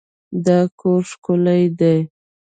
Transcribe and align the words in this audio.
دا 0.45 0.59
کور 0.79 1.01
ښکلی 1.11 1.63
دی. 1.79 1.97